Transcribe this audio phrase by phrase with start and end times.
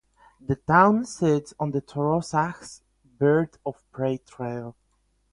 [0.43, 2.81] The town sits on the Trossachs
[3.19, 4.75] Bird of Prey Trail.